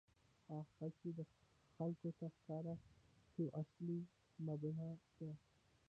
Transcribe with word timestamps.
هغه 0.49 0.61
حقیقت 0.79 1.27
چې 1.37 1.47
خلکو 1.75 2.09
ته 2.19 2.25
ښکاره 2.35 2.73
شوی، 3.31 3.47
اصلي 3.61 3.99
مبنا 4.45 4.91
ده. 5.17 5.31